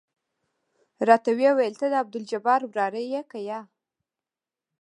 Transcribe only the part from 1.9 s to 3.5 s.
عبدالجبار وراره يې که